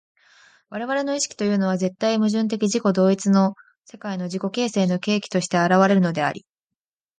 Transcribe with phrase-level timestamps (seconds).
[0.71, 3.53] 我々の意識というのは絶対矛盾的自己同一の
[3.85, 6.43] 世界の自己形成の契機として現れるのであり、